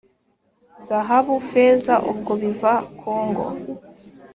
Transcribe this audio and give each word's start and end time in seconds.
zahabu, 0.87 1.33
feza 1.49 1.93
ubwo 2.11 2.31
biva 2.41 2.73
kongo 2.99 3.45